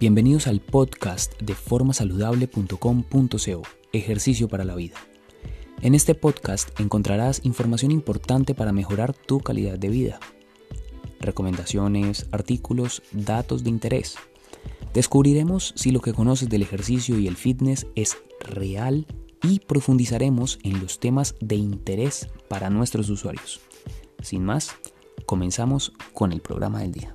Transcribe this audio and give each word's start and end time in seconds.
Bienvenidos 0.00 0.46
al 0.46 0.60
podcast 0.60 1.38
de 1.42 1.54
formasaludable.com.co, 1.54 3.62
Ejercicio 3.92 4.48
para 4.48 4.64
la 4.64 4.74
Vida. 4.74 4.96
En 5.82 5.94
este 5.94 6.14
podcast 6.14 6.80
encontrarás 6.80 7.42
información 7.44 7.90
importante 7.90 8.54
para 8.54 8.72
mejorar 8.72 9.12
tu 9.12 9.40
calidad 9.40 9.78
de 9.78 9.90
vida. 9.90 10.18
Recomendaciones, 11.20 12.28
artículos, 12.32 13.02
datos 13.12 13.62
de 13.62 13.68
interés. 13.68 14.16
Descubriremos 14.94 15.74
si 15.76 15.90
lo 15.90 16.00
que 16.00 16.14
conoces 16.14 16.48
del 16.48 16.62
ejercicio 16.62 17.18
y 17.18 17.26
el 17.26 17.36
fitness 17.36 17.86
es 17.94 18.16
real 18.40 19.06
y 19.42 19.58
profundizaremos 19.58 20.60
en 20.62 20.80
los 20.80 20.98
temas 20.98 21.34
de 21.42 21.56
interés 21.56 22.26
para 22.48 22.70
nuestros 22.70 23.10
usuarios. 23.10 23.60
Sin 24.22 24.46
más, 24.46 24.70
comenzamos 25.26 25.92
con 26.14 26.32
el 26.32 26.40
programa 26.40 26.80
del 26.80 26.92
día. 26.92 27.14